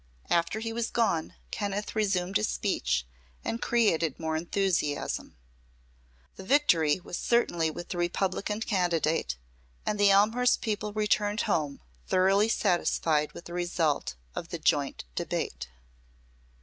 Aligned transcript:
After 0.31 0.61
he 0.61 0.73
was 0.73 0.89
gone 0.89 1.35
Kenneth 1.51 1.95
resumed 1.95 2.37
his 2.37 2.47
speech 2.47 3.05
and 3.45 3.61
created 3.61 4.19
more 4.19 4.35
enthusiasm. 4.35 5.37
The 6.37 6.43
victory 6.43 6.99
was 6.99 7.17
certainly 7.19 7.69
with 7.69 7.89
the 7.89 7.99
Republican 7.99 8.61
candidate, 8.61 9.35
and 9.85 9.99
the 9.99 10.09
Elmhurst 10.09 10.59
people 10.59 10.91
returned 10.91 11.41
home 11.41 11.81
thoroughly 12.07 12.49
satisfied 12.49 13.33
with 13.33 13.45
the 13.45 13.53
result 13.53 14.15
of 14.33 14.49
the 14.49 14.57
"joint 14.57 15.05
debate." 15.13 15.67